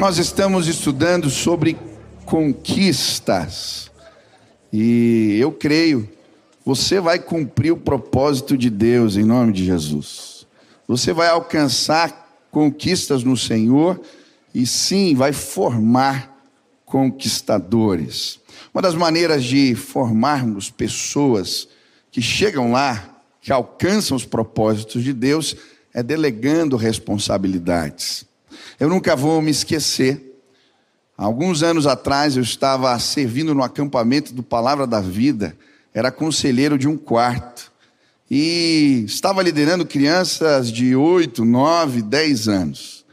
[0.00, 1.76] Nós estamos estudando sobre
[2.24, 3.90] conquistas.
[4.72, 6.08] E eu creio,
[6.64, 10.46] você vai cumprir o propósito de Deus em nome de Jesus.
[10.88, 14.00] Você vai alcançar conquistas no Senhor
[14.54, 16.34] e sim vai formar
[16.86, 18.40] conquistadores.
[18.72, 21.68] Uma das maneiras de formarmos pessoas
[22.10, 25.54] que chegam lá, que alcançam os propósitos de Deus,
[25.92, 28.29] é delegando responsabilidades.
[28.78, 30.42] Eu nunca vou me esquecer.
[31.16, 35.56] Alguns anos atrás eu estava servindo no acampamento do Palavra da Vida,
[35.92, 37.70] era conselheiro de um quarto
[38.30, 43.04] e estava liderando crianças de 8, 9, 10 anos.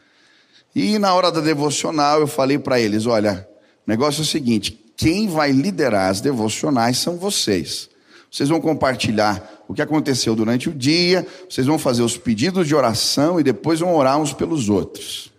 [0.76, 3.48] E na hora da devocional eu falei para eles: olha,
[3.86, 7.90] o negócio é o seguinte, quem vai liderar as devocionais são vocês.
[8.32, 12.76] Vocês vão compartilhar o que aconteceu durante o dia, vocês vão fazer os pedidos de
[12.76, 15.32] oração e depois vão orar uns pelos outros.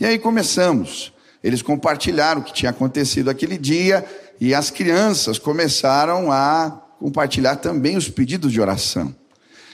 [0.00, 1.12] E aí começamos.
[1.44, 4.04] Eles compartilharam o que tinha acontecido aquele dia
[4.40, 9.14] e as crianças começaram a compartilhar também os pedidos de oração.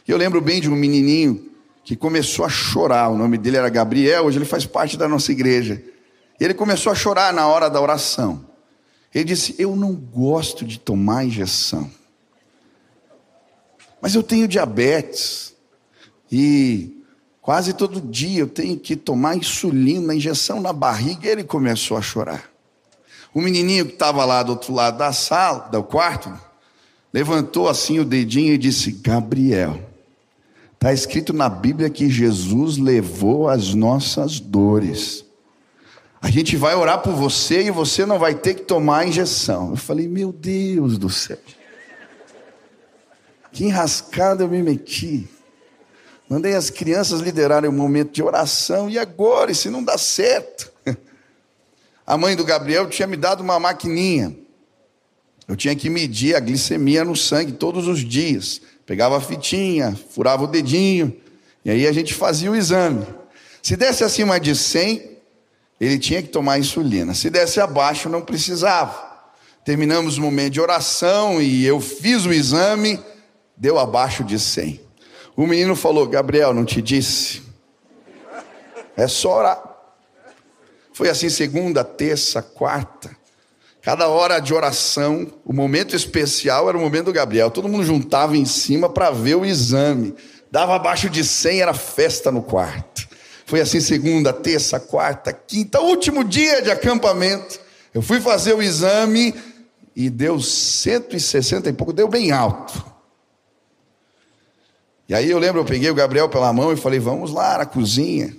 [0.06, 1.48] Eu lembro bem de um menininho
[1.84, 5.30] que começou a chorar, o nome dele era Gabriel, hoje ele faz parte da nossa
[5.30, 5.80] igreja.
[6.40, 8.44] Ele começou a chorar na hora da oração.
[9.14, 11.88] Ele disse: Eu não gosto de tomar injeção,
[14.02, 15.54] mas eu tenho diabetes
[16.30, 16.95] e
[17.46, 21.28] Quase todo dia eu tenho que tomar insulina, injeção na barriga.
[21.28, 22.50] E ele começou a chorar.
[23.32, 26.36] O menininho que estava lá do outro lado da sala, do quarto,
[27.14, 29.80] levantou assim o dedinho e disse: Gabriel,
[30.74, 35.24] está escrito na Bíblia que Jesus levou as nossas dores.
[36.20, 39.70] A gente vai orar por você e você não vai ter que tomar a injeção.
[39.70, 41.38] Eu falei: Meu Deus do céu,
[43.52, 45.28] que enrascada eu me meti.
[46.28, 50.72] Mandei as crianças liderarem um momento de oração, e agora, se não dá certo?
[52.06, 54.36] A mãe do Gabriel tinha me dado uma maquininha.
[55.48, 58.60] Eu tinha que medir a glicemia no sangue todos os dias.
[58.84, 61.16] Pegava a fitinha, furava o dedinho,
[61.64, 63.06] e aí a gente fazia o exame.
[63.62, 65.16] Se desse acima de 100,
[65.80, 67.14] ele tinha que tomar insulina.
[67.14, 69.06] Se desse abaixo, não precisava.
[69.64, 73.00] Terminamos o momento de oração e eu fiz o exame,
[73.56, 74.85] deu abaixo de 100.
[75.36, 77.42] O menino falou: Gabriel, não te disse?
[78.96, 79.62] É só orar.
[80.92, 83.14] Foi assim, segunda, terça, quarta.
[83.82, 87.50] Cada hora de oração, o momento especial era o momento do Gabriel.
[87.50, 90.14] Todo mundo juntava em cima para ver o exame.
[90.50, 93.06] Dava abaixo de 100, era festa no quarto.
[93.44, 97.60] Foi assim, segunda, terça, quarta, quinta, último dia de acampamento.
[97.94, 99.34] Eu fui fazer o exame
[99.94, 102.95] e deu 160 e pouco, deu bem alto.
[105.08, 107.66] E aí eu lembro, eu peguei o Gabriel pela mão e falei: vamos lá na
[107.66, 108.36] cozinha.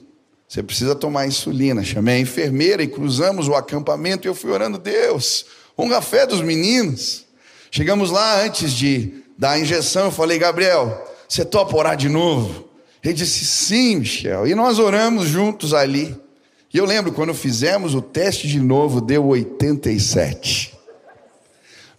[0.47, 1.83] Você precisa tomar insulina.
[1.83, 5.45] Chamei a enfermeira e cruzamos o acampamento e eu fui orando, Deus,
[5.77, 7.25] honra a fé dos meninos.
[7.69, 12.67] Chegamos lá antes de dar a injeção, eu falei, Gabriel, você topa orar de novo?
[13.03, 14.47] Ele disse, sim, Michel.
[14.47, 16.15] E nós oramos juntos ali.
[16.73, 20.76] E eu lembro quando fizemos o teste de novo, deu 87.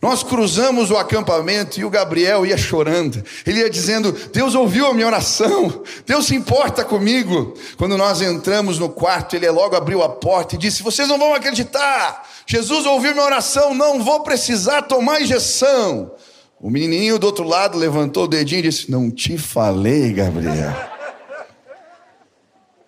[0.01, 3.23] Nós cruzamos o acampamento e o Gabriel ia chorando.
[3.45, 7.55] Ele ia dizendo: Deus ouviu a minha oração, Deus se importa comigo.
[7.77, 11.35] Quando nós entramos no quarto, ele logo abriu a porta e disse: Vocês não vão
[11.35, 16.13] acreditar, Jesus ouviu minha oração, não vou precisar tomar injeção.
[16.61, 20.75] O menininho do outro lado levantou o dedinho e disse: Não te falei, Gabriel.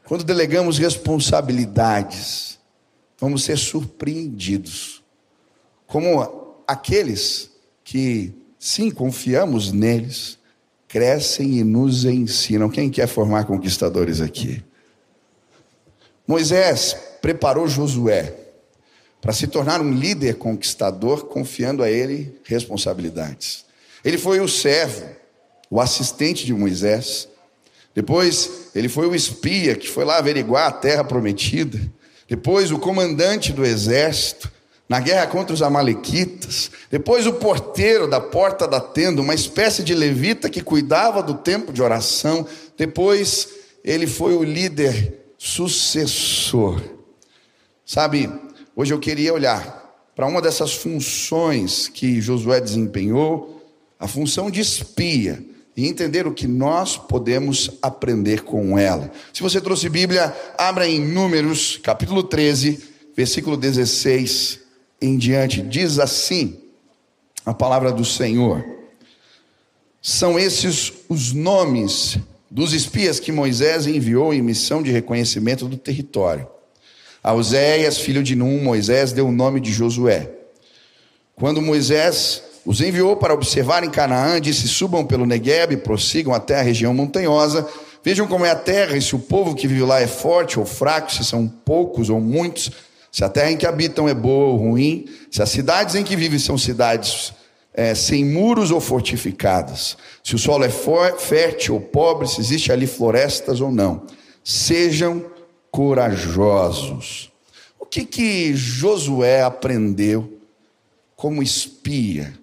[0.04, 2.58] Quando delegamos responsabilidades,
[3.18, 5.02] vamos ser surpreendidos.
[5.88, 6.39] Como
[6.70, 7.50] aqueles
[7.82, 10.38] que, sim, confiamos neles,
[10.86, 12.70] crescem e nos ensinam.
[12.70, 14.62] Quem quer formar conquistadores aqui?
[16.26, 18.36] Moisés preparou Josué
[19.20, 23.64] para se tornar um líder conquistador, confiando a ele responsabilidades.
[24.04, 25.04] Ele foi o servo,
[25.68, 27.28] o assistente de Moisés.
[27.92, 31.80] Depois, ele foi o espia que foi lá averiguar a terra prometida.
[32.28, 34.50] Depois, o comandante do exército
[34.90, 36.68] na guerra contra os Amalequitas.
[36.90, 41.72] Depois, o porteiro da porta da tenda, uma espécie de levita que cuidava do tempo
[41.72, 42.44] de oração.
[42.76, 43.50] Depois,
[43.84, 46.82] ele foi o líder sucessor.
[47.86, 48.28] Sabe,
[48.74, 53.64] hoje eu queria olhar para uma dessas funções que Josué desempenhou,
[53.96, 55.40] a função de espia,
[55.76, 59.08] e entender o que nós podemos aprender com ela.
[59.32, 62.80] Se você trouxe Bíblia, abra em Números, capítulo 13,
[63.14, 64.69] versículo 16
[65.00, 65.62] em diante.
[65.62, 66.58] Diz assim
[67.44, 68.64] a palavra do Senhor.
[70.02, 72.18] São esses os nomes
[72.50, 76.48] dos espias que Moisés enviou em missão de reconhecimento do território.
[77.22, 80.30] A Oséias, filho de Num, Moisés deu o nome de Josué.
[81.36, 86.62] Quando Moisés os enviou para observar em Canaã, disse: Subam pelo Negueb, prossigam até a
[86.62, 87.66] região montanhosa,
[88.02, 90.64] vejam como é a terra e se o povo que vive lá é forte ou
[90.64, 92.70] fraco, se são poucos ou muitos,
[93.10, 96.16] se a terra em que habitam é boa ou ruim, se as cidades em que
[96.16, 97.32] vivem são cidades
[97.74, 102.86] é, sem muros ou fortificadas, se o solo é fértil ou pobre, se existe ali
[102.86, 104.06] florestas ou não.
[104.44, 105.24] Sejam
[105.70, 107.30] corajosos.
[107.78, 110.38] O que que Josué aprendeu
[111.16, 112.34] como espia?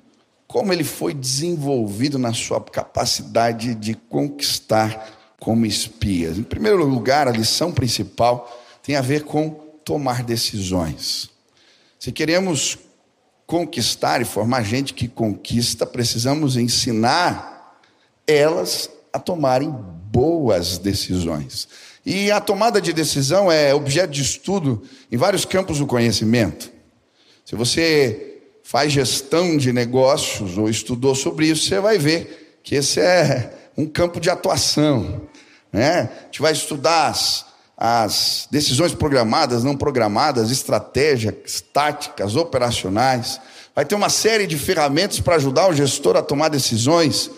[0.47, 6.29] Como ele foi desenvolvido na sua capacidade de conquistar como espia?
[6.29, 11.29] Em primeiro lugar, a lição principal tem a ver com tomar decisões.
[11.97, 12.77] Se queremos
[13.45, 17.79] conquistar e formar gente que conquista, precisamos ensinar
[18.27, 19.73] elas a tomarem
[20.11, 21.69] boas decisões.
[22.05, 26.69] E a tomada de decisão é objeto de estudo em vários campos do conhecimento.
[27.45, 32.99] Se você faz gestão de negócios ou estudou sobre isso, você vai ver que esse
[32.99, 35.29] é um campo de atuação.
[35.71, 36.11] Né?
[36.19, 37.45] A gente vai estudar as,
[37.77, 43.39] as decisões programadas, não programadas, estratégias, táticas, operacionais.
[43.75, 47.29] Vai ter uma série de ferramentas para ajudar o gestor a tomar decisões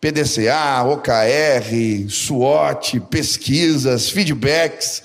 [0.00, 5.04] PDCA, OKR, SWOT, pesquisas, feedbacks.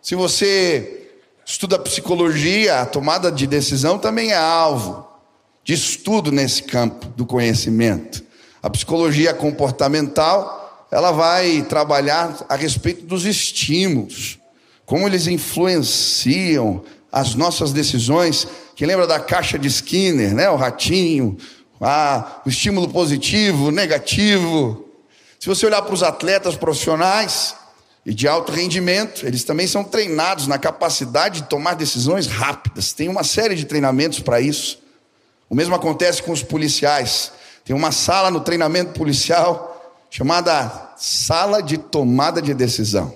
[0.00, 1.08] Se você
[1.44, 5.08] estuda psicologia, a tomada de decisão também é alvo
[5.64, 8.24] de estudo nesse campo do conhecimento.
[8.62, 10.61] A psicologia comportamental,
[10.92, 14.38] ela vai trabalhar a respeito dos estímulos,
[14.84, 18.46] como eles influenciam as nossas decisões.
[18.76, 20.50] Quem lembra da caixa de Skinner, né?
[20.50, 21.38] O ratinho,
[22.44, 24.86] o estímulo positivo, negativo.
[25.40, 27.54] Se você olhar para os atletas profissionais
[28.04, 32.92] e de alto rendimento, eles também são treinados na capacidade de tomar decisões rápidas.
[32.92, 34.78] Tem uma série de treinamentos para isso.
[35.48, 37.32] O mesmo acontece com os policiais.
[37.64, 39.71] Tem uma sala no treinamento policial
[40.14, 43.14] chamada sala de tomada de decisão.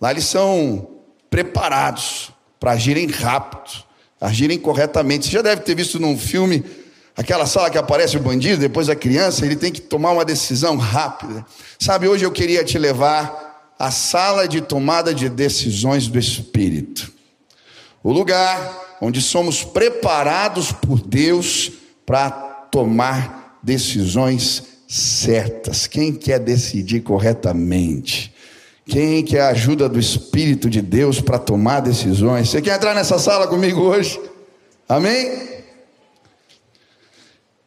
[0.00, 0.88] Lá eles são
[1.28, 3.84] preparados para agirem rápido,
[4.18, 5.26] agirem corretamente.
[5.26, 6.64] Você já deve ter visto num filme
[7.14, 10.76] Aquela sala que aparece o bandido, depois a criança, ele tem que tomar uma decisão
[10.76, 11.44] rápida.
[11.76, 17.12] Sabe, hoje eu queria te levar à sala de tomada de decisões do Espírito.
[18.04, 21.72] O lugar onde somos preparados por Deus
[22.06, 25.86] para tomar decisões certas.
[25.86, 28.34] Quem quer decidir corretamente?
[28.86, 32.48] Quem quer a ajuda do Espírito de Deus para tomar decisões?
[32.48, 34.18] Você quer entrar nessa sala comigo hoje?
[34.88, 35.46] Amém?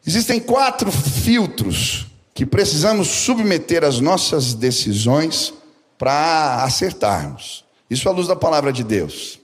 [0.04, 5.54] Existem quatro filtros que precisamos submeter às nossas decisões
[5.96, 7.64] para acertarmos.
[7.88, 9.38] Isso à luz da palavra de Deus.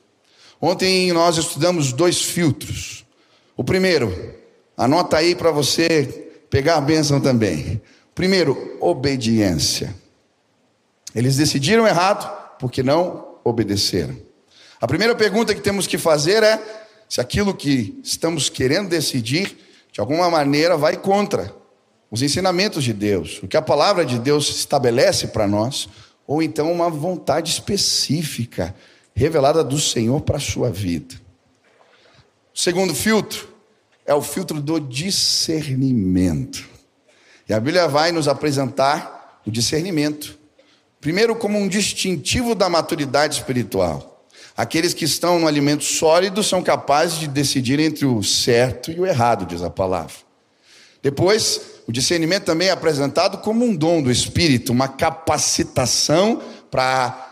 [0.61, 3.05] Ontem nós estudamos dois filtros.
[3.57, 4.35] O primeiro,
[4.77, 7.81] anota aí para você pegar a bênção também.
[8.15, 9.95] Primeiro, obediência.
[11.15, 14.17] Eles decidiram errado porque não obedeceram.
[14.81, 16.61] A primeira pergunta que temos que fazer é
[17.09, 19.57] se aquilo que estamos querendo decidir
[19.91, 21.55] de alguma maneira vai contra
[22.11, 25.89] os ensinamentos de Deus, o que a palavra de Deus estabelece para nós,
[26.27, 28.75] ou então uma vontade específica
[29.15, 31.15] revelada do Senhor para a sua vida.
[32.55, 33.49] Segundo filtro
[34.09, 36.67] é o filtro do discernimento.
[37.47, 40.39] E a Bíblia vai nos apresentar o discernimento.
[40.99, 44.27] Primeiro, como um distintivo da maturidade espiritual.
[44.57, 49.05] Aqueles que estão no alimento sólido são capazes de decidir entre o certo e o
[49.05, 50.15] errado, diz a palavra.
[51.03, 57.28] Depois, o discernimento também é apresentado como um dom do Espírito, uma capacitação para,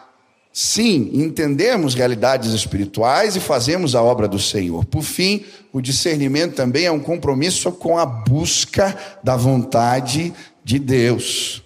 [0.59, 4.87] sim, entendermos realidades espirituais e fazermos a obra do Senhor.
[4.87, 10.33] Por fim, o discernimento também é um compromisso com a busca da vontade
[10.65, 11.63] de Deus.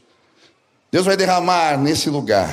[0.91, 2.53] Deus vai derramar nesse lugar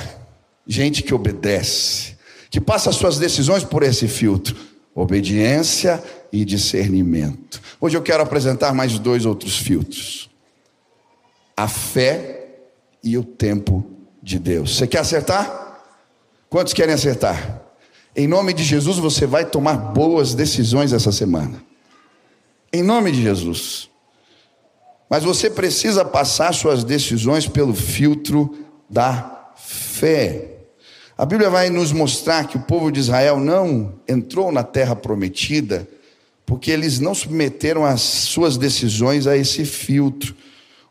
[0.67, 2.15] gente que obedece,
[2.51, 4.55] que passa as suas decisões por esse filtro:
[4.93, 7.59] obediência e discernimento.
[7.81, 10.29] Hoje eu quero apresentar mais dois outros filtros:
[11.55, 12.45] a fé
[13.03, 13.83] e o tempo
[14.21, 14.77] de Deus.
[14.77, 15.66] Você quer acertar?
[16.49, 17.61] Quantos querem acertar?
[18.15, 21.61] Em nome de Jesus, você vai tomar boas decisões essa semana.
[22.71, 23.89] Em nome de Jesus.
[25.09, 28.57] Mas você precisa passar suas decisões pelo filtro
[28.89, 30.51] da fé.
[31.17, 35.87] A Bíblia vai nos mostrar que o povo de Israel não entrou na terra prometida
[36.45, 40.33] porque eles não submeteram as suas decisões a esse filtro.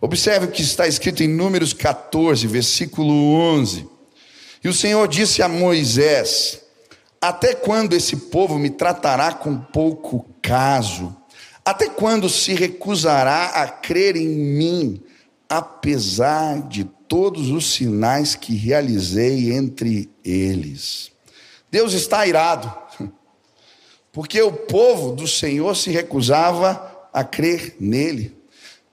[0.00, 3.95] Observe o que está escrito em Números 14, versículo 11.
[4.66, 6.60] E o Senhor disse a Moisés:
[7.20, 11.16] Até quando esse povo me tratará com pouco caso?
[11.64, 15.00] Até quando se recusará a crer em mim,
[15.48, 21.12] apesar de todos os sinais que realizei entre eles?
[21.70, 22.76] Deus está irado,
[24.10, 28.36] porque o povo do Senhor se recusava a crer nele.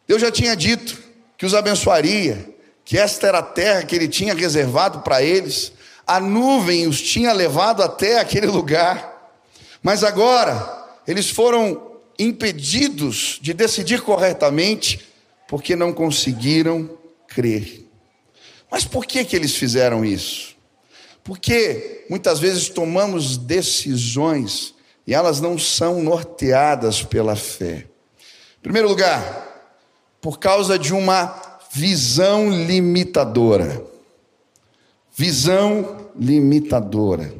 [0.07, 1.01] Deus já tinha dito
[1.35, 2.52] que os abençoaria,
[2.85, 5.71] que esta era a terra que ele tinha reservado para eles,
[6.05, 9.33] a nuvem os tinha levado até aquele lugar,
[9.81, 14.99] mas agora eles foram impedidos de decidir corretamente
[15.47, 16.89] porque não conseguiram
[17.27, 17.87] crer.
[18.69, 20.55] Mas por que, que eles fizeram isso?
[21.23, 24.73] Porque muitas vezes tomamos decisões
[25.05, 27.85] e elas não são norteadas pela fé.
[28.57, 29.43] Em primeiro lugar,
[30.21, 33.83] por causa de uma visão limitadora.
[35.11, 37.33] Visão limitadora.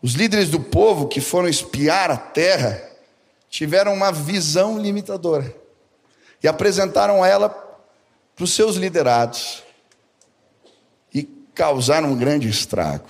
[0.00, 2.82] Os líderes do povo que foram espiar a terra
[3.50, 5.54] tiveram uma visão limitadora
[6.42, 9.62] e apresentaram ela para os seus liderados
[11.12, 13.08] e causaram um grande estrago.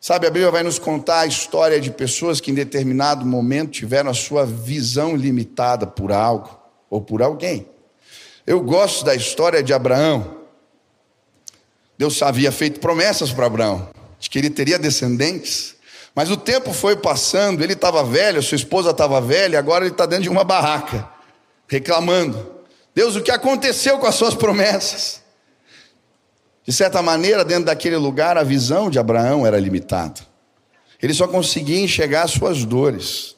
[0.00, 4.10] Sabe, a Bíblia vai nos contar a história de pessoas que em determinado momento tiveram
[4.10, 6.58] a sua visão limitada por algo
[6.88, 7.71] ou por alguém.
[8.46, 10.38] Eu gosto da história de Abraão.
[11.96, 15.76] Deus havia feito promessas para Abraão, de que ele teria descendentes,
[16.14, 20.04] mas o tempo foi passando, ele estava velho, sua esposa estava velha, agora ele está
[20.04, 21.08] dentro de uma barraca,
[21.68, 22.62] reclamando.
[22.94, 25.22] Deus, o que aconteceu com as suas promessas?
[26.64, 30.20] De certa maneira, dentro daquele lugar, a visão de Abraão era limitada.
[31.00, 33.34] Ele só conseguia enxergar as suas dores.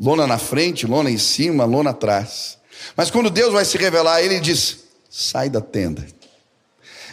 [0.00, 2.58] Lona na frente, lona em cima, lona atrás.
[2.96, 4.78] Mas quando Deus vai se revelar ele diz:
[5.10, 6.04] sai da tenda.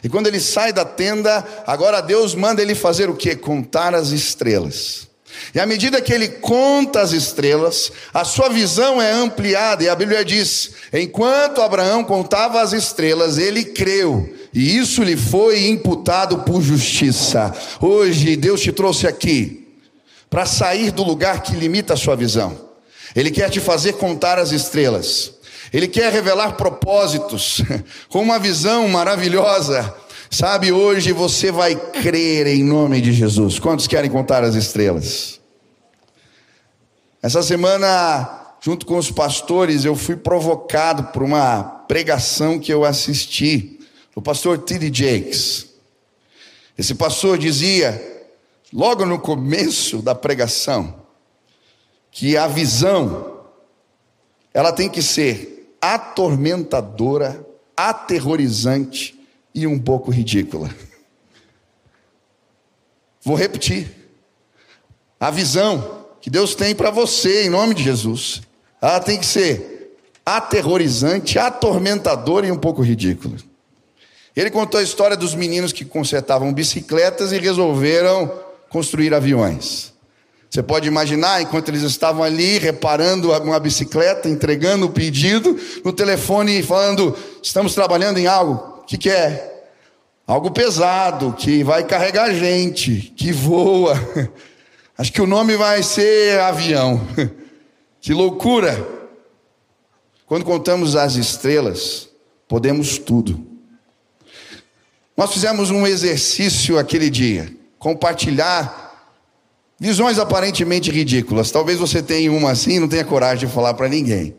[0.04, 3.36] E quando ele sai da tenda, agora Deus manda ele fazer o que?
[3.36, 5.08] Contar as estrelas.
[5.54, 9.96] E à medida que ele conta as estrelas, a sua visão é ampliada, e a
[9.96, 16.62] Bíblia diz: enquanto Abraão contava as estrelas, ele creu, e isso lhe foi imputado por
[16.62, 17.54] justiça.
[17.80, 19.68] Hoje, Deus te trouxe aqui
[20.30, 22.58] para sair do lugar que limita a sua visão,
[23.16, 25.34] Ele quer te fazer contar as estrelas.
[25.74, 27.62] Ele quer revelar propósitos
[28.10, 29.96] com uma visão maravilhosa.
[30.30, 33.58] Sabe, hoje você vai crer em nome de Jesus.
[33.60, 35.40] Quantos querem contar as estrelas?
[37.22, 43.80] Essa semana, junto com os pastores, eu fui provocado por uma pregação que eu assisti
[44.16, 44.92] do pastor T.D.
[44.94, 45.68] Jakes.
[46.78, 48.02] Esse pastor dizia,
[48.74, 50.96] logo no começo da pregação,
[52.12, 53.42] que a visão
[54.54, 57.46] ela tem que ser atormentadora,
[57.76, 59.20] aterrorizante
[59.54, 60.70] e um pouco ridícula.
[63.24, 63.90] Vou repetir.
[65.20, 68.42] A visão que Deus tem para você, em nome de Jesus,
[68.82, 73.38] ela tem que ser aterrorizante, atormentadora e um pouco ridícula.
[74.36, 78.32] Ele contou a história dos meninos que consertavam bicicletas e resolveram
[78.70, 79.91] construir aviões.
[80.52, 86.62] Você pode imaginar, enquanto eles estavam ali reparando uma bicicleta, entregando o pedido, no telefone
[86.62, 88.82] falando: estamos trabalhando em algo.
[88.82, 89.64] O que, que é?
[90.28, 93.94] Algo pesado, que vai carregar gente, que voa.
[94.98, 97.02] Acho que o nome vai ser avião.
[98.04, 98.84] Que loucura!
[100.26, 102.10] Quando contamos as estrelas,
[102.48, 103.46] podemos tudo.
[105.16, 108.81] Nós fizemos um exercício aquele dia, compartilhar
[109.84, 111.50] Visões aparentemente ridículas.
[111.50, 114.36] Talvez você tenha uma assim e não tenha coragem de falar para ninguém.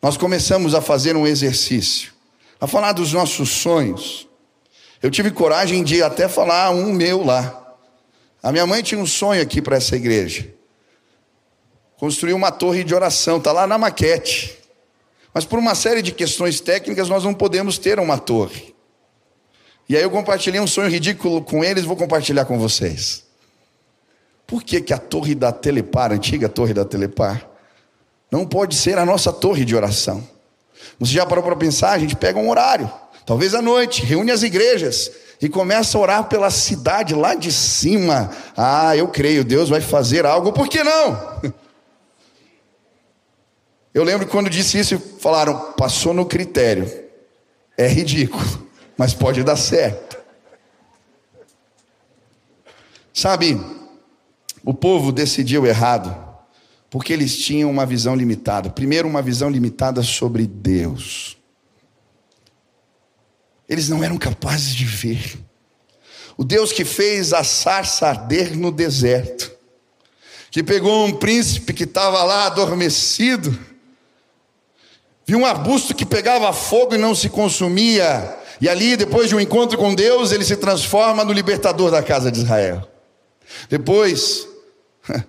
[0.00, 2.14] Nós começamos a fazer um exercício,
[2.58, 4.26] a falar dos nossos sonhos.
[5.02, 7.76] Eu tive coragem de até falar um meu lá.
[8.42, 10.48] A minha mãe tinha um sonho aqui para essa igreja.
[11.98, 14.56] Construir uma torre de oração, está lá na maquete.
[15.34, 18.74] Mas por uma série de questões técnicas nós não podemos ter uma torre.
[19.86, 23.27] E aí eu compartilhei um sonho ridículo com eles, vou compartilhar com vocês.
[24.48, 27.46] Por que, que a torre da Telepar, a antiga torre da Telepar,
[28.30, 30.26] não pode ser a nossa torre de oração?
[30.98, 31.90] Você já parou para pensar?
[31.92, 32.90] A gente pega um horário,
[33.26, 38.30] talvez à noite, reúne as igrejas e começa a orar pela cidade lá de cima.
[38.56, 41.40] Ah, eu creio, Deus vai fazer algo, por que não?
[43.94, 46.88] Eu lembro quando disse isso, falaram, passou no critério.
[47.76, 48.44] É ridículo,
[48.96, 50.16] mas pode dar certo.
[53.12, 53.58] Sabe,
[54.64, 56.14] o povo decidiu errado,
[56.90, 58.70] porque eles tinham uma visão limitada.
[58.70, 61.36] Primeiro, uma visão limitada sobre Deus.
[63.68, 65.38] Eles não eram capazes de ver.
[66.36, 69.52] O Deus que fez a sarça arder no deserto,
[70.50, 73.58] que pegou um príncipe que estava lá adormecido,
[75.26, 79.40] viu um arbusto que pegava fogo e não se consumia, e ali, depois de um
[79.40, 82.88] encontro com Deus, ele se transforma no libertador da casa de Israel.
[83.68, 84.46] Depois,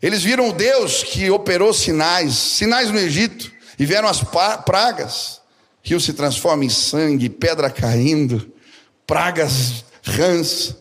[0.00, 4.22] eles viram o Deus que operou sinais, sinais no Egito, e vieram as
[4.64, 5.40] pragas.
[5.82, 8.50] Rio se transforma em sangue, pedra caindo,
[9.06, 10.76] pragas, rãs.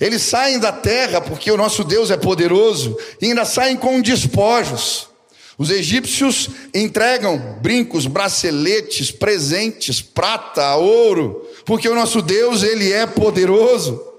[0.00, 5.08] Eles saem da terra porque o nosso Deus é poderoso e ainda saem com despojos.
[5.56, 14.13] Os egípcios entregam brincos, braceletes, presentes, prata, ouro, porque o nosso Deus, ele é poderoso.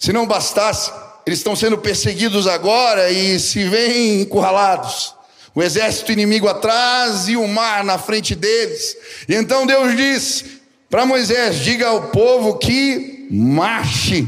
[0.00, 0.90] Se não bastasse,
[1.26, 5.14] eles estão sendo perseguidos agora e se veem encurralados.
[5.54, 8.96] O exército inimigo atrás e o mar na frente deles.
[9.28, 10.44] E então Deus diz
[10.88, 14.26] para Moisés: diga ao povo que marche.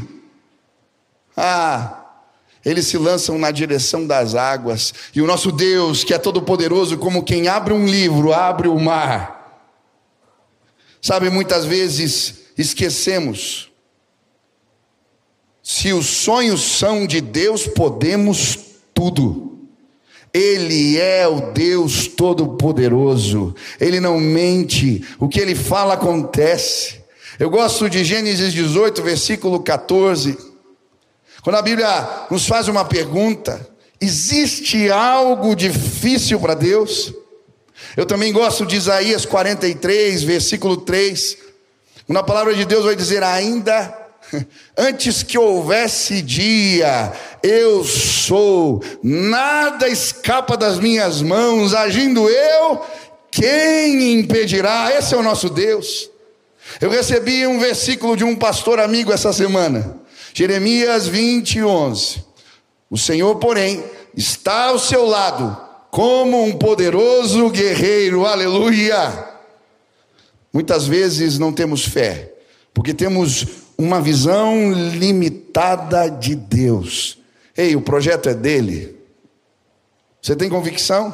[1.35, 2.03] Ah,
[2.63, 7.23] eles se lançam na direção das águas, e o nosso Deus, que é todo-poderoso, como
[7.23, 9.65] quem abre um livro, abre o mar.
[11.01, 13.72] Sabe, muitas vezes esquecemos.
[15.63, 18.59] Se os sonhos são de Deus, podemos
[18.93, 19.53] tudo.
[20.33, 27.01] Ele é o Deus Todo-Poderoso, Ele não mente, o que Ele fala acontece.
[27.39, 30.37] Eu gosto de Gênesis 18, versículo 14,
[31.43, 33.65] quando a Bíblia nos faz uma pergunta:
[34.01, 37.13] existe algo difícil para Deus?
[37.95, 41.37] Eu também gosto de Isaías 43, versículo 3,
[42.05, 44.02] quando a palavra de Deus vai dizer: ainda
[44.77, 47.11] Antes que houvesse dia,
[47.41, 52.81] eu sou, nada escapa das minhas mãos, agindo eu,
[53.31, 54.91] quem impedirá?
[54.97, 56.09] Esse é o nosso Deus.
[56.79, 59.97] Eu recebi um versículo de um pastor amigo essa semana,
[60.33, 62.23] Jeremias 20, 11.
[62.89, 63.83] O Senhor, porém,
[64.15, 65.57] está ao seu lado,
[65.91, 69.31] como um poderoso guerreiro, aleluia.
[70.51, 72.33] Muitas vezes não temos fé,
[72.73, 77.17] porque temos uma visão limitada de Deus.
[77.55, 78.97] Ei, o projeto é dele.
[80.21, 81.13] Você tem convicção?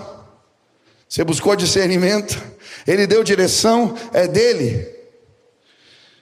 [1.08, 2.42] Você buscou discernimento?
[2.86, 3.96] Ele deu direção?
[4.14, 4.88] É dele.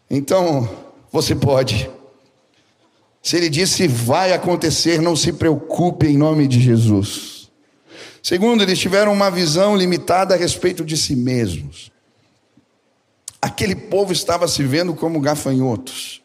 [0.10, 0.69] Então,
[1.12, 1.89] você pode.
[3.21, 7.52] Se ele disse vai acontecer, não se preocupe em nome de Jesus.
[8.23, 11.91] Segundo, eles tiveram uma visão limitada a respeito de si mesmos.
[13.41, 16.21] Aquele povo estava se vendo como gafanhotos.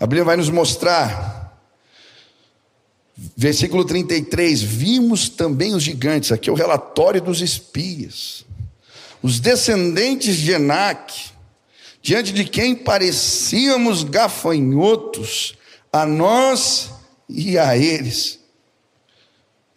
[0.00, 1.60] A Bíblia vai nos mostrar,
[3.36, 8.46] versículo 33, vimos também os gigantes, aqui é o relatório dos espias,
[9.22, 11.32] os descendentes de Enac,
[12.00, 15.54] diante de quem parecíamos gafanhotos,
[15.92, 16.90] a nós
[17.28, 18.40] e a eles.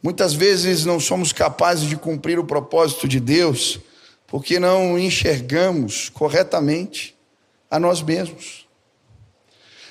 [0.02, 3.78] Muitas vezes não somos capazes de cumprir o propósito de Deus,
[4.26, 7.14] porque não enxergamos corretamente
[7.70, 8.63] a nós mesmos.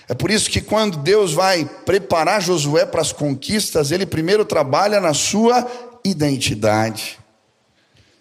[0.08, 5.00] É por isso que quando Deus vai preparar Josué para as conquistas, ele primeiro trabalha
[5.00, 5.66] na sua
[6.04, 7.18] identidade.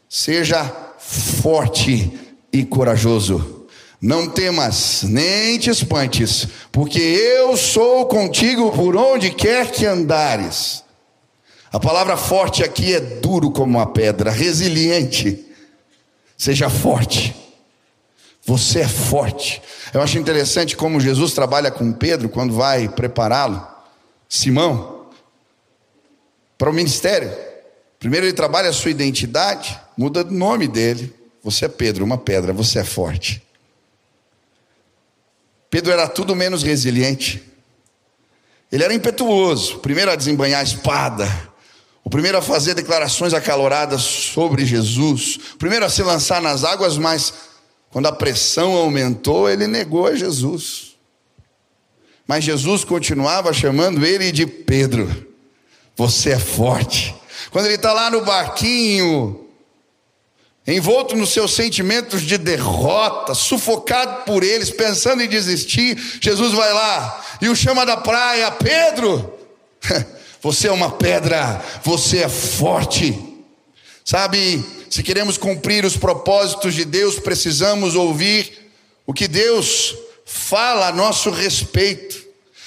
[0.07, 0.63] Seja
[0.99, 2.11] forte
[2.51, 3.67] e corajoso.
[4.01, 10.83] Não temas, nem te espantes, porque eu sou contigo por onde quer que andares.
[11.71, 15.45] A palavra forte aqui é duro como uma pedra, resiliente.
[16.35, 17.40] Seja forte.
[18.45, 19.61] Você é forte.
[19.93, 23.65] Eu acho interessante como Jesus trabalha com Pedro quando vai prepará-lo,
[24.27, 25.07] Simão,
[26.57, 27.31] para o ministério.
[27.99, 31.13] Primeiro ele trabalha a sua identidade, muda o nome dele.
[31.43, 33.41] Você é Pedro, uma pedra, você é forte.
[35.69, 37.43] Pedro era tudo menos resiliente.
[38.71, 41.27] Ele era impetuoso, primeiro a desembanhar a espada,
[42.03, 46.97] o primeiro a fazer declarações acaloradas sobre Jesus, o primeiro a se lançar nas águas,
[46.97, 47.33] mas
[47.91, 50.95] quando a pressão aumentou, ele negou a Jesus.
[52.25, 55.27] Mas Jesus continuava chamando ele de Pedro.
[55.97, 57.13] Você é forte.
[57.51, 59.45] Quando ele está lá no barquinho,
[60.65, 67.25] envolto nos seus sentimentos de derrota, sufocado por eles, pensando em desistir, Jesus vai lá
[67.41, 69.33] e o chama da praia: Pedro,
[70.41, 73.27] você é uma pedra, você é forte.
[74.05, 78.73] Sabe, se queremos cumprir os propósitos de Deus, precisamos ouvir
[79.07, 82.21] o que Deus fala a nosso respeito.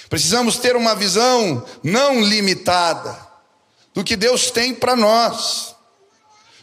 [0.09, 3.15] Precisamos ter uma visão não limitada
[3.93, 5.75] do que Deus tem para nós.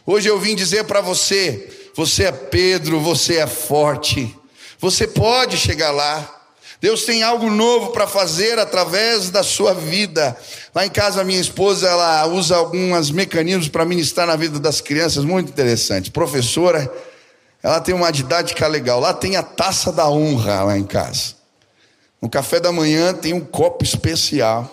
[0.04, 4.36] Hoje eu vim dizer para você: você é Pedro, você é forte,
[4.80, 6.41] você pode chegar lá.
[6.80, 10.36] Deus tem algo novo para fazer através da sua vida.
[10.74, 15.24] Lá em casa, minha esposa, ela usa alguns mecanismos para ministrar na vida das crianças,
[15.24, 16.10] muito interessante.
[16.10, 16.92] Professora,
[17.62, 18.98] ela tem uma didática legal.
[18.98, 21.34] Lá tem a taça da honra, lá em casa.
[22.20, 24.68] No café da manhã tem um copo especial.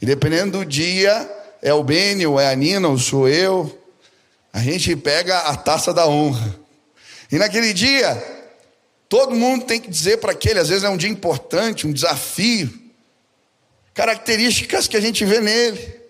[0.00, 1.28] E dependendo do dia,
[1.62, 3.78] é o Beni, ou é a Nina, ou sou eu.
[4.52, 6.58] A gente pega a taça da honra.
[7.30, 8.39] E naquele dia,
[9.10, 12.72] Todo mundo tem que dizer para aquele, às vezes é um dia importante, um desafio,
[13.92, 16.00] características que a gente vê nele.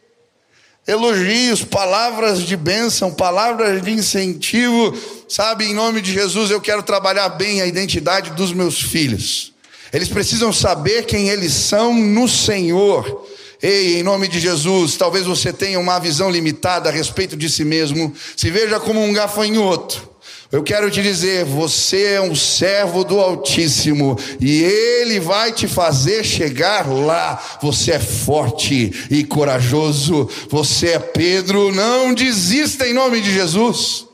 [0.87, 4.95] Elogios, palavras de bênção, palavras de incentivo,
[5.27, 9.55] sabe, em nome de Jesus eu quero trabalhar bem a identidade dos meus filhos.
[9.95, 13.27] Eles precisam saber quem eles são no Senhor.
[13.63, 17.65] Ei, em nome de Jesus, talvez você tenha uma visão limitada a respeito de si
[17.65, 20.10] mesmo, se veja como um gafanhoto.
[20.53, 26.25] Eu quero te dizer, você é um servo do Altíssimo e ele vai te fazer
[26.25, 27.59] chegar lá.
[27.63, 30.29] Você é forte e corajoso.
[30.49, 34.09] Você é Pedro, não desista em nome de Jesus.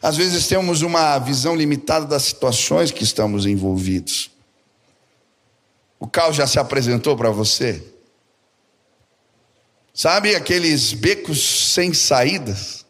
[0.00, 4.30] Às vezes temos uma visão limitada das situações que estamos envolvidos.
[5.98, 7.82] O caos já se apresentou para você?
[9.92, 12.85] Sabe aqueles becos sem saídas?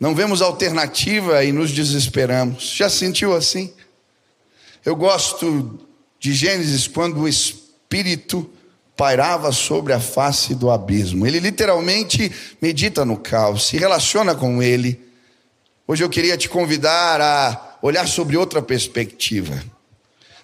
[0.00, 2.74] Não vemos alternativa e nos desesperamos.
[2.74, 3.70] Já sentiu assim?
[4.82, 5.78] Eu gosto
[6.18, 8.50] de Gênesis quando o Espírito
[8.96, 11.26] pairava sobre a face do abismo.
[11.26, 12.32] Ele literalmente
[12.62, 14.98] medita no caos, se relaciona com ele.
[15.86, 19.62] Hoje eu queria te convidar a olhar sobre outra perspectiva,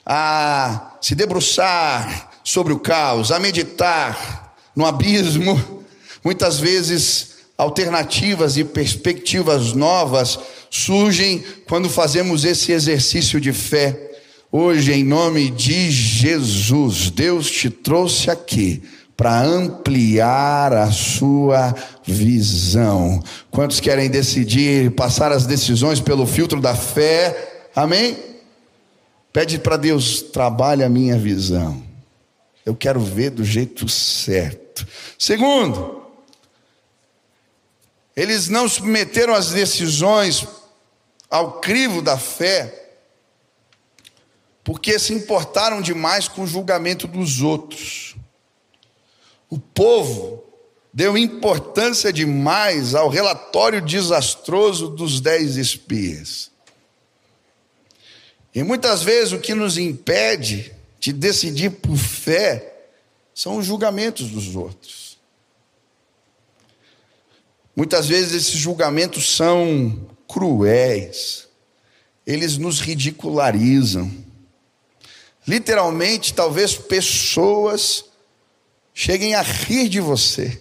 [0.05, 5.83] a se debruçar sobre o caos, a meditar no abismo.
[6.23, 10.39] Muitas vezes alternativas e perspectivas novas
[10.71, 14.13] surgem quando fazemos esse exercício de fé.
[14.53, 18.83] Hoje, em nome de Jesus, Deus te trouxe aqui
[19.17, 23.23] para ampliar a sua visão.
[23.51, 27.69] Quantos querem decidir passar as decisões pelo filtro da fé?
[27.75, 28.17] Amém?
[29.33, 31.83] Pede para Deus, trabalhe a minha visão.
[32.65, 34.87] Eu quero ver do jeito certo.
[35.19, 36.06] Segundo,
[38.17, 40.47] eles não submeteram as decisões
[41.29, 42.95] ao crivo da fé,
[44.65, 48.17] porque se importaram demais com o julgamento dos outros.
[49.51, 50.43] O povo
[50.93, 56.51] deu importância demais ao relatório desastroso dos dez espias.
[58.55, 62.89] E muitas vezes o que nos impede de decidir por fé
[63.35, 65.06] são os julgamentos dos outros.
[67.77, 71.47] Muitas vezes esses julgamentos são cruéis,
[72.27, 74.11] eles nos ridicularizam.
[75.47, 78.07] Literalmente, talvez pessoas
[78.95, 80.59] cheguem a rir de você.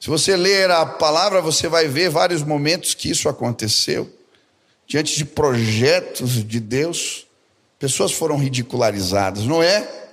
[0.00, 4.10] Se você ler a palavra, você vai ver vários momentos que isso aconteceu.
[4.86, 7.26] Diante de projetos de Deus,
[7.78, 10.03] pessoas foram ridicularizadas, não é?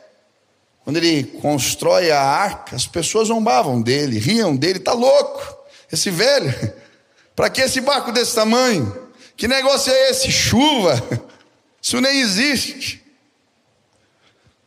[0.92, 5.42] Quando ele constrói a arca, as pessoas zombavam dele, riam dele, tá louco,
[5.90, 6.54] esse velho.
[7.34, 9.10] Para que esse barco desse tamanho?
[9.38, 10.30] Que negócio é esse?
[10.30, 11.02] Chuva?
[11.82, 13.02] Isso nem existe.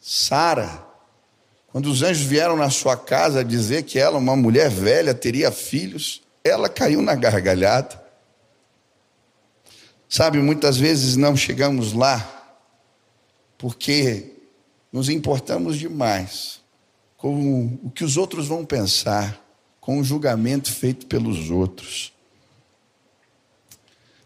[0.01, 0.83] Sara,
[1.71, 6.23] quando os anjos vieram na sua casa dizer que ela, uma mulher velha, teria filhos,
[6.43, 8.03] ela caiu na gargalhada.
[10.09, 12.57] Sabe, muitas vezes não chegamos lá
[13.59, 14.34] porque
[14.95, 16.61] nos importamos demais
[17.17, 19.45] com o que os outros vão pensar,
[19.81, 22.13] com o julgamento feito pelos outros.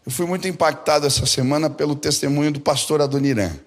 [0.05, 3.59] Eu fui muito impactado essa semana pelo testemunho do pastor Adoniran.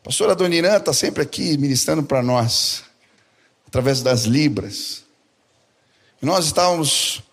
[0.00, 2.84] O pastor Adoniran está sempre aqui ministrando para nós,
[3.66, 5.02] através das Libras.
[6.22, 7.24] E nós estávamos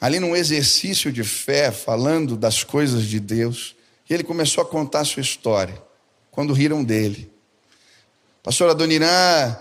[0.00, 3.76] ali num exercício de fé, falando das coisas de Deus,
[4.08, 5.78] e ele começou a contar a sua história,
[6.30, 7.29] quando riram dele.
[8.42, 9.56] Pastor Adoniran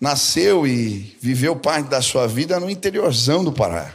[0.00, 3.94] nasceu e viveu parte da sua vida no interiorzão do Pará.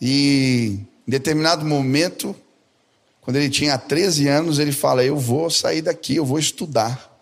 [0.00, 2.36] E em determinado momento,
[3.22, 7.12] quando ele tinha 13 anos, ele fala: Eu vou sair daqui, eu vou estudar.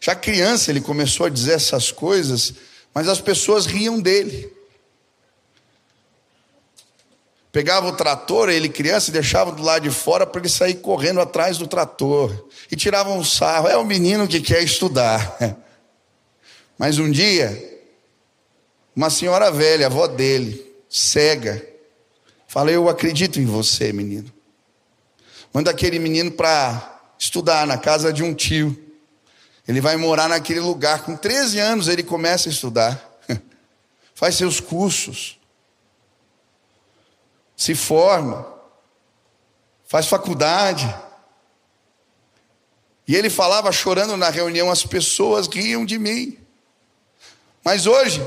[0.00, 2.54] Já criança, ele começou a dizer essas coisas,
[2.94, 4.50] mas as pessoas riam dele.
[7.52, 11.20] Pegava o trator, ele criança, e deixava do lado de fora para ele sair correndo
[11.20, 12.48] atrás do trator.
[12.70, 13.66] E tirava um sarro.
[13.66, 15.36] É o menino que quer estudar.
[16.78, 17.82] Mas um dia,
[18.94, 21.66] uma senhora velha, avó dele, cega,
[22.46, 24.32] fala: Eu acredito em você, menino.
[25.52, 28.78] manda aquele menino para estudar na casa de um tio.
[29.66, 31.02] Ele vai morar naquele lugar.
[31.02, 33.20] Com 13 anos ele começa a estudar.
[34.14, 35.39] Faz seus cursos.
[37.60, 38.46] Se forma.
[39.86, 40.88] Faz faculdade.
[43.06, 46.38] E ele falava chorando na reunião, as pessoas riam de mim.
[47.62, 48.26] Mas hoje,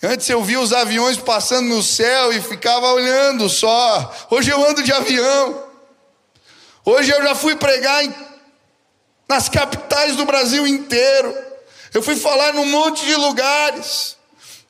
[0.00, 4.14] antes eu via os aviões passando no céu e ficava olhando só.
[4.30, 5.64] Hoje eu ando de avião.
[6.84, 8.14] Hoje eu já fui pregar em,
[9.28, 11.36] nas capitais do Brasil inteiro.
[11.92, 14.17] Eu fui falar num monte de lugares.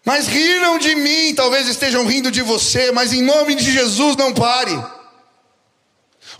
[0.08, 4.32] Mas riram de mim, talvez estejam rindo de você, mas em nome de Jesus não
[4.32, 4.72] pare.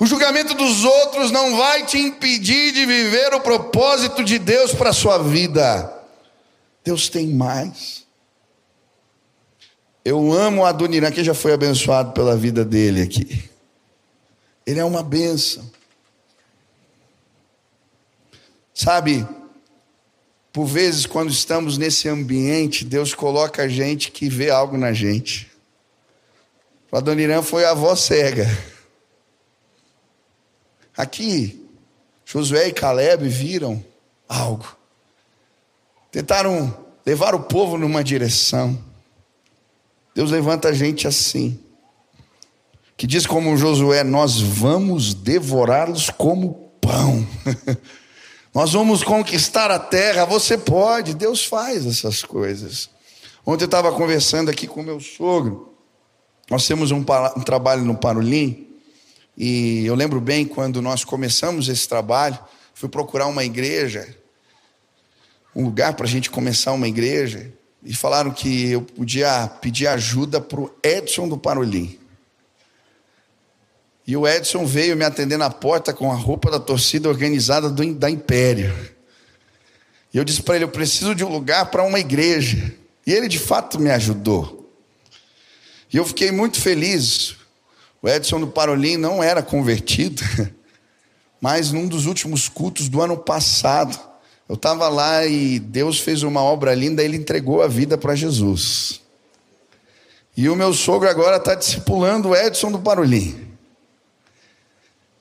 [0.00, 4.88] O julgamento dos outros não vai te impedir de viver o propósito de Deus para
[4.88, 5.92] a sua vida.
[6.82, 8.06] Deus tem mais.
[10.02, 13.50] Eu amo Adoniran, que já foi abençoado pela vida dele aqui.
[14.66, 15.70] Ele é uma benção.
[18.72, 19.28] Sabe,
[20.52, 25.50] por vezes, quando estamos nesse ambiente, Deus coloca a gente que vê algo na gente.
[26.90, 28.46] A Adoniran foi a avó cega.
[30.96, 31.64] Aqui,
[32.24, 33.84] Josué e Caleb viram
[34.28, 34.76] algo.
[36.10, 38.82] Tentaram levar o povo numa direção.
[40.14, 41.60] Deus levanta a gente assim.
[42.96, 47.26] Que diz como Josué: Nós vamos devorá-los como pão.
[48.54, 50.24] Nós vamos conquistar a terra.
[50.24, 52.90] Você pode, Deus faz essas coisas.
[53.44, 55.74] Ontem eu estava conversando aqui com meu sogro.
[56.50, 56.98] Nós temos um,
[57.36, 58.68] um trabalho no Parolim
[59.40, 62.36] e eu lembro bem quando nós começamos esse trabalho,
[62.74, 64.16] fui procurar uma igreja,
[65.54, 67.52] um lugar para a gente começar uma igreja,
[67.84, 71.96] e falaram que eu podia pedir ajuda para o Edson do Parolim.
[74.08, 77.94] E o Edson veio me atender na porta com a roupa da torcida organizada do,
[77.94, 78.74] da Império.
[80.14, 82.74] E eu disse para ele: Eu preciso de um lugar para uma igreja.
[83.06, 84.72] E ele de fato me ajudou.
[85.92, 87.36] E eu fiquei muito feliz,
[88.00, 90.22] o Edson do Parolim não era convertido,
[91.38, 93.98] mas num dos últimos cultos do ano passado,
[94.48, 99.02] eu estava lá e Deus fez uma obra linda, ele entregou a vida para Jesus.
[100.34, 103.47] E o meu sogro agora está discipulando o Edson do Parolim.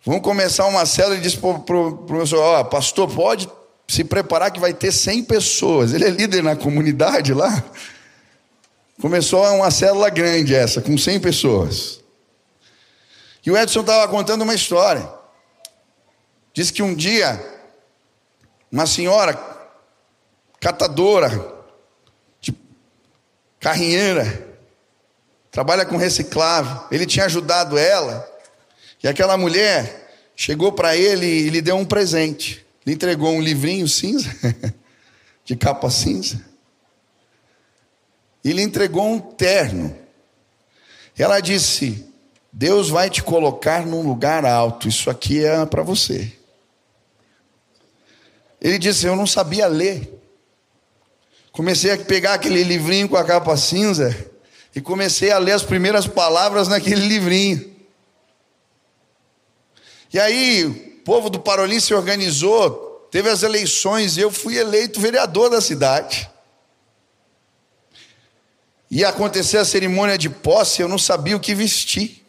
[0.07, 3.49] Vamos começar uma célula e disse para o sogro: Ó, pastor, pode
[3.89, 5.91] se preparar que vai ter 100 pessoas.
[5.91, 7.61] Ele é líder na comunidade lá.
[9.01, 11.99] Começou uma célula grande essa, com 100 pessoas.
[13.45, 15.11] E o Edson estava contando uma história.
[16.53, 17.45] Diz que um dia,
[18.71, 19.37] uma senhora
[20.57, 21.53] catadora,
[23.59, 24.55] carrinheira,
[25.51, 28.36] trabalha com reciclável, ele tinha ajudado ela,
[29.03, 32.65] e aquela mulher chegou para ele e lhe deu um presente.
[32.85, 34.29] Lhe entregou um livrinho cinza,
[35.43, 36.43] de capa cinza,
[38.43, 39.95] e lhe entregou um terno.
[41.17, 42.05] Ela disse:
[42.51, 46.31] Deus vai te colocar num lugar alto, isso aqui é para você.
[48.61, 50.13] Ele disse: Eu não sabia ler.
[51.51, 54.15] Comecei a pegar aquele livrinho com a capa cinza
[54.75, 57.76] e comecei a ler as primeiras palavras naquele livrinho.
[60.13, 65.49] E aí, o povo do Parolim se organizou, teve as eleições eu fui eleito vereador
[65.49, 66.29] da cidade.
[68.89, 72.25] Ia acontecer a cerimônia de posse, eu não sabia o que vestir.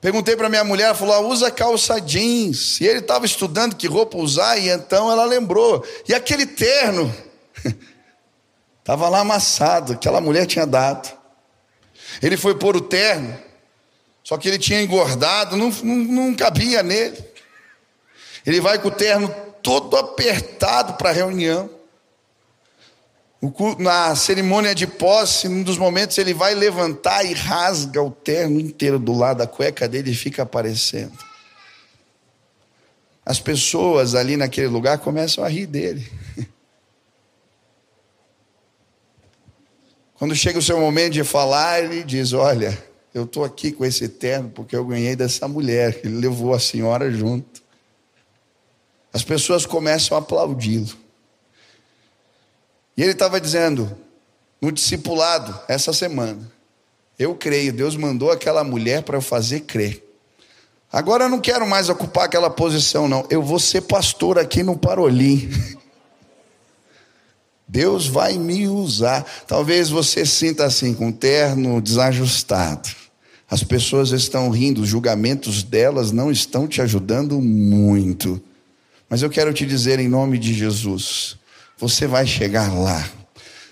[0.00, 2.80] Perguntei para minha mulher, ela falou: ah, usa calça jeans.
[2.80, 5.82] E ele estava estudando que roupa usar, e então ela lembrou.
[6.06, 7.14] E aquele terno,
[8.80, 11.10] estava lá amassado, aquela mulher tinha dado.
[12.22, 13.34] Ele foi pôr o terno,
[14.24, 17.22] só que ele tinha engordado, não, não, não cabia nele.
[18.44, 19.28] Ele vai com o terno
[19.62, 21.70] todo apertado para a reunião
[23.78, 28.98] na cerimônia de posse, num dos momentos, ele vai levantar e rasga o terno inteiro
[28.98, 31.12] do lado da cueca dele e fica aparecendo.
[33.26, 36.10] As pessoas ali naquele lugar começam a rir dele.
[40.16, 42.82] Quando chega o seu momento de falar, ele diz: Olha,
[43.14, 47.10] eu estou aqui com esse terno porque eu ganhei dessa mulher, ele levou a senhora
[47.12, 47.62] junto.
[49.12, 50.92] As pessoas começam a aplaudi-lo.
[52.96, 53.96] E ele estava dizendo,
[54.60, 56.50] no discipulado, essa semana,
[57.16, 60.02] eu creio, Deus mandou aquela mulher para eu fazer crer.
[60.92, 63.26] Agora eu não quero mais ocupar aquela posição, não.
[63.30, 65.48] Eu vou ser pastor aqui no Parolim.
[67.66, 69.24] Deus vai me usar.
[69.46, 72.88] Talvez você sinta assim, com o terno desajustado,
[73.54, 78.42] As pessoas estão rindo, os julgamentos delas não estão te ajudando muito.
[79.08, 81.36] Mas eu quero te dizer em nome de Jesus:
[81.78, 83.08] você vai chegar lá.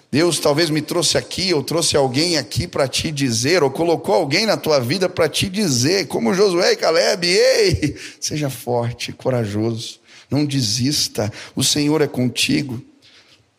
[0.09, 4.47] Deus talvez me trouxe aqui, ou trouxe alguém aqui para te dizer, ou colocou alguém
[4.47, 9.99] na tua vida para te dizer, como Josué e Caleb, ei, seja forte, corajoso,
[10.31, 12.81] não desista, o Senhor é contigo.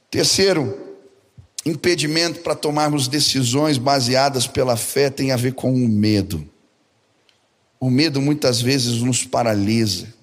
[0.09, 0.92] Terceiro,
[1.65, 6.47] impedimento para tomarmos decisões baseadas pela fé tem a ver com o medo.
[7.79, 10.13] O medo muitas vezes nos paralisa.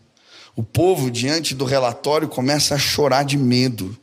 [0.55, 3.97] O povo, diante do relatório, começa a chorar de medo.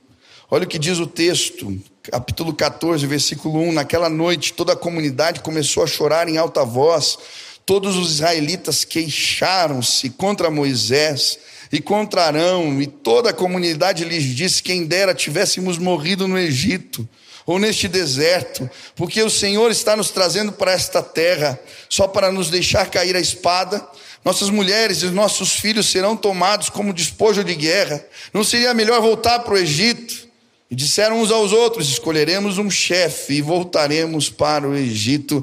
[0.49, 3.73] Olha o que diz o texto, capítulo 14, versículo 1.
[3.73, 7.17] Naquela noite, toda a comunidade começou a chorar em alta voz.
[7.65, 11.37] Todos os israelitas queixaram-se contra Moisés
[11.71, 17.07] e contra Arão, e toda a comunidade lhes disse: Quem dera tivéssemos morrido no Egito
[17.47, 21.57] ou neste deserto, porque o Senhor está nos trazendo para esta terra,
[21.87, 23.87] só para nos deixar cair a espada.
[24.25, 28.05] Nossas mulheres e nossos filhos serão tomados como despojo de guerra.
[28.33, 30.27] Não seria melhor voltar para o Egito?
[30.69, 35.41] E disseram uns aos outros: Escolheremos um chefe e voltaremos para o Egito.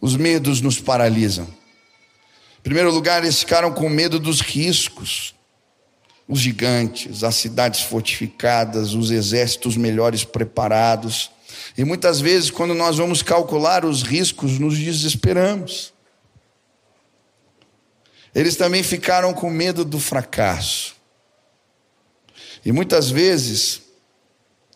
[0.00, 1.44] Os medos nos paralisam.
[1.44, 5.36] Em primeiro lugar, eles ficaram com medo dos riscos.
[6.26, 11.30] Os gigantes, as cidades fortificadas, os exércitos melhores preparados.
[11.76, 15.92] E muitas vezes, quando nós vamos calcular os riscos, nos desesperamos.
[18.34, 20.94] Eles também ficaram com medo do fracasso.
[22.64, 23.82] E muitas vezes,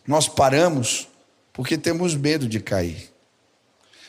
[0.06, 1.08] nós paramos
[1.52, 3.10] porque temos medo de cair.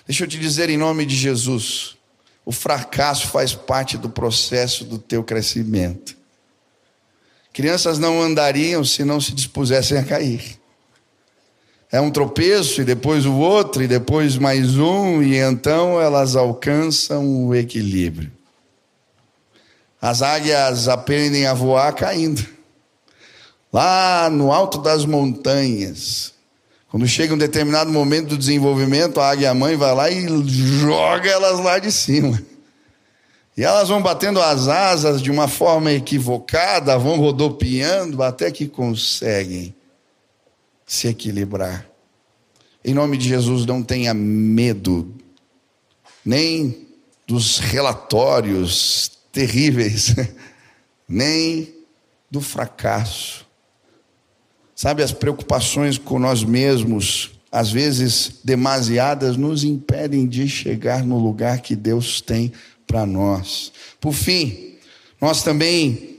[0.05, 1.97] Deixa eu te dizer em nome de Jesus:
[2.45, 6.17] o fracasso faz parte do processo do teu crescimento.
[7.51, 10.58] Crianças não andariam se não se dispusessem a cair.
[11.91, 17.47] É um tropeço, e depois o outro, e depois mais um, e então elas alcançam
[17.47, 18.31] o equilíbrio.
[19.99, 22.45] As águias aprendem a voar caindo
[23.73, 26.33] lá no alto das montanhas.
[26.89, 31.59] Quando chega um determinado momento do desenvolvimento, a águia mãe vai lá e joga elas
[31.59, 32.41] lá de cima.
[33.57, 39.75] E elas vão batendo as asas de uma forma equivocada, vão rodopiando até que conseguem
[40.89, 41.87] se equilibrar.
[42.83, 45.13] Em nome de Jesus, não tenha medo,
[46.25, 46.87] nem
[47.27, 50.15] dos relatórios terríveis,
[51.07, 51.71] nem
[52.29, 53.45] do fracasso.
[54.75, 61.61] Sabe, as preocupações com nós mesmos, às vezes demasiadas, nos impedem de chegar no lugar
[61.61, 62.51] que Deus tem
[62.87, 63.71] para nós.
[64.01, 64.73] Por fim,
[65.21, 66.17] nós também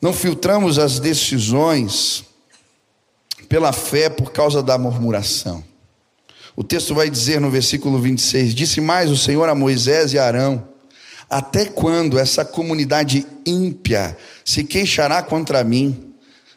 [0.00, 2.24] não filtramos as decisões
[3.54, 5.62] pela fé por causa da murmuração.
[6.56, 10.26] O texto vai dizer no versículo 26: Disse mais o Senhor a Moisés e a
[10.26, 10.66] Arão:
[11.30, 16.14] Até quando essa comunidade ímpia se queixará contra mim?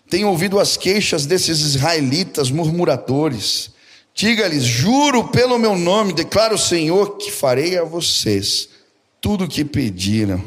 [0.10, 3.70] Tenho ouvido as queixas desses israelitas murmuradores.
[4.16, 8.70] Diga-lhes: juro pelo meu nome, declara o Senhor que farei a vocês
[9.22, 10.44] tudo o que pediram.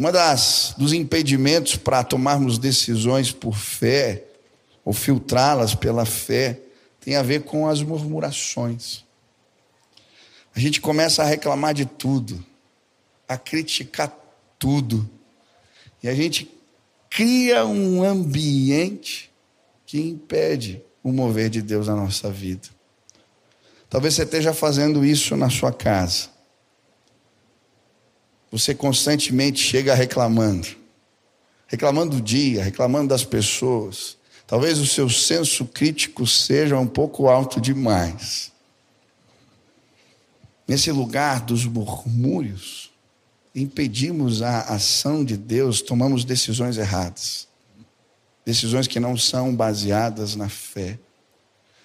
[0.00, 4.24] Uma das dos impedimentos para tomarmos decisões por fé
[4.82, 6.58] ou filtrá-las pela fé
[6.98, 9.04] tem a ver com as murmurações.
[10.56, 12.42] A gente começa a reclamar de tudo,
[13.28, 14.10] a criticar
[14.58, 15.06] tudo.
[16.02, 16.50] E a gente
[17.10, 19.30] cria um ambiente
[19.84, 22.68] que impede o mover de Deus na nossa vida.
[23.90, 26.30] Talvez você esteja fazendo isso na sua casa.
[28.50, 30.68] Você constantemente chega reclamando,
[31.68, 34.16] reclamando do dia, reclamando das pessoas.
[34.46, 38.50] Talvez o seu senso crítico seja um pouco alto demais.
[40.66, 42.90] Nesse lugar dos murmúrios,
[43.54, 47.46] impedimos a ação de Deus, tomamos decisões erradas.
[48.44, 50.98] Decisões que não são baseadas na fé.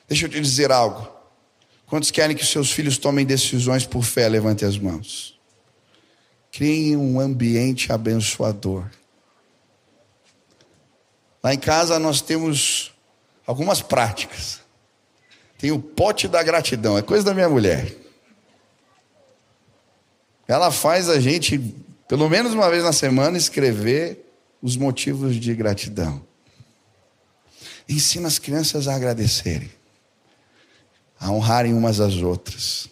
[0.08, 1.08] Deixa eu te dizer algo.
[1.86, 4.28] Quantos querem que seus filhos tomem decisões por fé?
[4.28, 5.35] Levante as mãos.
[6.56, 8.90] Criem um ambiente abençoador.
[11.44, 12.94] Lá em casa nós temos
[13.46, 14.62] algumas práticas.
[15.58, 17.94] Tem o pote da gratidão, é coisa da minha mulher.
[20.48, 21.60] Ela faz a gente,
[22.08, 24.26] pelo menos uma vez na semana, escrever
[24.62, 26.26] os motivos de gratidão.
[27.90, 29.70] Ensina as crianças a agradecerem,
[31.20, 32.88] a honrarem umas às outras,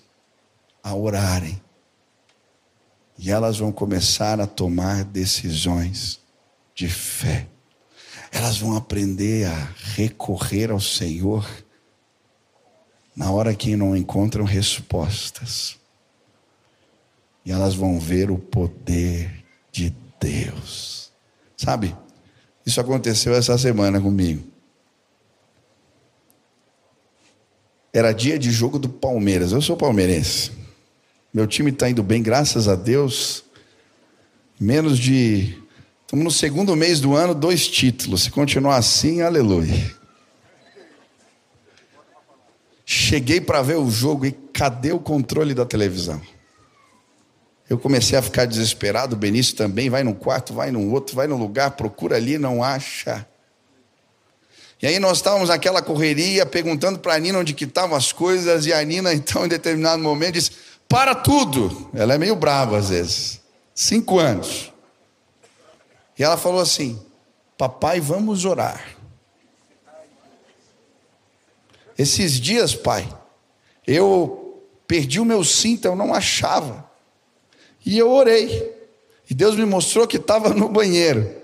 [0.83, 1.62] a orarem.
[3.17, 6.19] E elas vão começar a tomar decisões
[6.73, 7.47] de fé.
[8.31, 11.47] Elas vão aprender a recorrer ao Senhor
[13.15, 15.77] na hora que não encontram respostas.
[17.45, 21.11] E elas vão ver o poder de Deus.
[21.55, 21.95] Sabe?
[22.65, 24.43] Isso aconteceu essa semana comigo.
[27.93, 29.51] Era dia de jogo do Palmeiras.
[29.51, 30.51] Eu sou palmeirense.
[31.33, 33.43] Meu time está indo bem, graças a Deus.
[34.59, 35.57] Menos de.
[36.01, 38.21] Estamos no segundo mês do ano, dois títulos.
[38.23, 39.91] Se continuar assim, aleluia.
[42.85, 46.21] Cheguei para ver o jogo e cadê o controle da televisão?
[47.67, 51.25] Eu comecei a ficar desesperado, o Benício também, vai num quarto, vai num outro, vai
[51.25, 53.25] num lugar, procura ali, não acha.
[54.79, 58.67] E aí nós estávamos naquela correria, perguntando para a Nina onde que estavam as coisas,
[58.67, 60.51] e a Nina, então, em determinado momento, disse,
[60.93, 61.89] para tudo.
[61.91, 63.41] Ela é meio brava às vezes.
[63.73, 64.71] Cinco anos.
[66.19, 67.03] E ela falou assim,
[67.57, 68.95] papai, vamos orar.
[71.97, 73.11] Esses dias, pai,
[73.87, 76.87] eu perdi o meu cinto, eu não achava.
[77.83, 78.71] E eu orei.
[79.27, 81.35] E Deus me mostrou que estava no banheiro.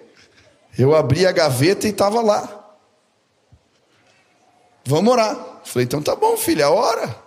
[0.78, 2.78] Eu abri a gaveta e estava lá.
[4.86, 5.62] Vamos orar.
[5.64, 7.18] Falei, então tá bom, filha, ora.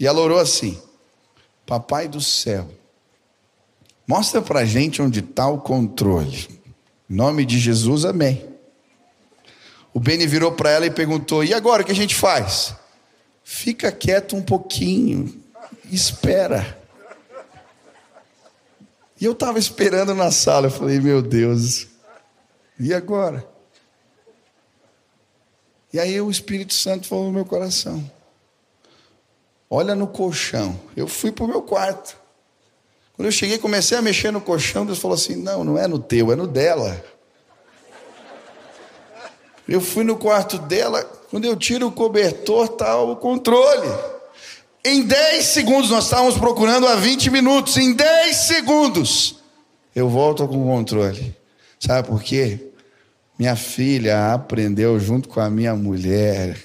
[0.00, 0.80] E ela orou assim:
[1.70, 2.68] Papai do céu,
[4.04, 6.48] mostra para gente onde está o controle.
[7.08, 8.44] Em nome de Jesus, amém.
[9.94, 12.74] O Beni virou para ela e perguntou: E agora o que a gente faz?
[13.44, 15.40] Fica quieto um pouquinho,
[15.92, 16.76] espera.
[19.20, 21.86] E eu estava esperando na sala, eu falei: Meu Deus,
[22.80, 23.48] e agora?
[25.92, 28.10] E aí o Espírito Santo falou no meu coração:
[29.70, 30.78] Olha no colchão.
[30.96, 32.18] Eu fui para o meu quarto.
[33.14, 36.00] Quando eu cheguei, comecei a mexer no colchão, Deus falou assim: Não, não é no
[36.00, 37.00] teu, é no dela.
[39.68, 43.88] Eu fui no quarto dela, quando eu tiro o cobertor, está o controle.
[44.84, 47.76] Em 10 segundos, nós estávamos procurando há 20 minutos.
[47.76, 49.36] Em 10 segundos,
[49.94, 51.36] eu volto com o controle.
[51.78, 52.58] Sabe por quê?
[53.38, 56.58] Minha filha aprendeu junto com a minha mulher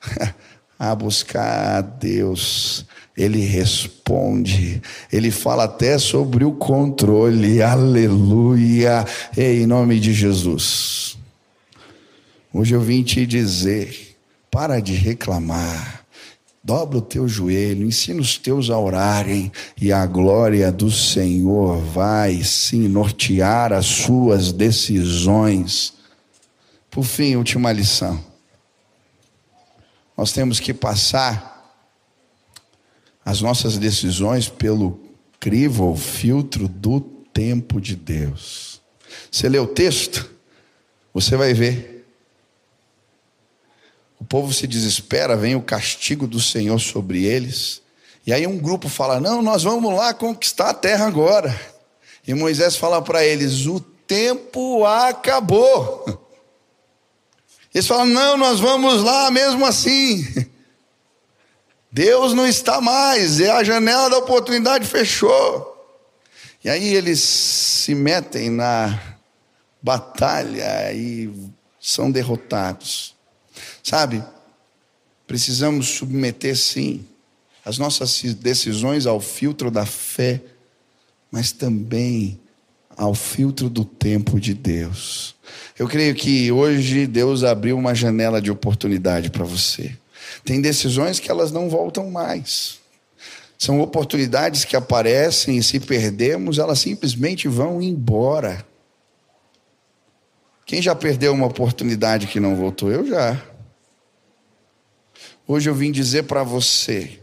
[0.82, 2.84] a buscar a Deus.
[3.16, 9.04] Ele responde, ele fala até sobre o controle, aleluia,
[9.36, 11.16] em nome de Jesus.
[12.52, 14.16] Hoje eu vim te dizer:
[14.50, 16.04] para de reclamar,
[16.64, 22.42] dobra o teu joelho, ensina os teus a orarem, e a glória do Senhor vai
[22.42, 25.92] sim nortear as suas decisões.
[26.90, 28.31] Por fim, última lição.
[30.22, 31.84] Nós temos que passar
[33.24, 35.00] as nossas decisões pelo
[35.40, 38.80] crivo filtro do tempo de Deus.
[39.28, 40.30] Você lê o texto,
[41.12, 42.06] você vai ver
[44.20, 47.82] o povo se desespera, vem o castigo do Senhor sobre eles.
[48.24, 51.52] E aí um grupo fala: Não, nós vamos lá conquistar a terra agora.
[52.24, 56.21] E Moisés fala para eles: O tempo acabou.
[57.74, 60.26] Eles falam: Não, nós vamos lá mesmo assim.
[61.90, 65.68] Deus não está mais, é a janela da oportunidade fechou.
[66.64, 68.98] E aí eles se metem na
[69.82, 71.30] batalha e
[71.78, 73.14] são derrotados.
[73.82, 74.24] Sabe,
[75.26, 77.04] precisamos submeter sim
[77.64, 80.40] as nossas decisões ao filtro da fé,
[81.30, 82.40] mas também
[82.96, 85.34] ao filtro do tempo de Deus.
[85.78, 89.96] Eu creio que hoje Deus abriu uma janela de oportunidade para você.
[90.44, 92.80] Tem decisões que elas não voltam mais.
[93.58, 98.64] São oportunidades que aparecem e se perdemos, elas simplesmente vão embora.
[100.66, 102.90] Quem já perdeu uma oportunidade que não voltou?
[102.90, 103.40] Eu já.
[105.46, 107.18] Hoje eu vim dizer para você: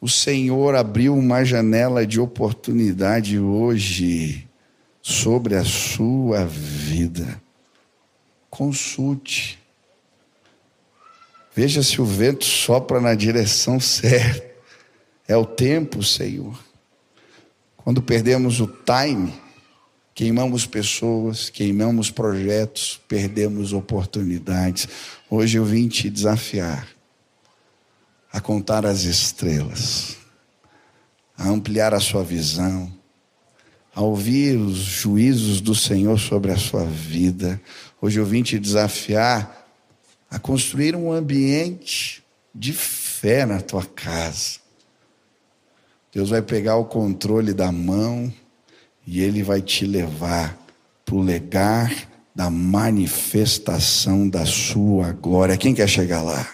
[0.00, 4.43] o Senhor abriu uma janela de oportunidade hoje
[5.06, 7.38] sobre a sua vida.
[8.48, 9.58] Consulte.
[11.54, 14.50] Veja se o vento sopra na direção certa.
[15.28, 16.58] É o tempo, Senhor.
[17.76, 19.34] Quando perdemos o time,
[20.14, 24.88] queimamos pessoas, queimamos projetos, perdemos oportunidades.
[25.28, 26.88] Hoje eu vim te desafiar
[28.32, 30.16] a contar as estrelas,
[31.36, 32.90] a ampliar a sua visão,
[33.94, 37.60] a ouvir os juízos do Senhor sobre a sua vida.
[38.00, 39.68] Hoje eu vim te desafiar
[40.30, 42.24] a construir um ambiente
[42.54, 44.58] de fé na tua casa.
[46.12, 48.32] Deus vai pegar o controle da mão
[49.06, 50.58] e Ele vai te levar
[51.04, 51.92] para o legar
[52.34, 55.56] da manifestação da sua glória.
[55.56, 56.53] Quem quer chegar lá?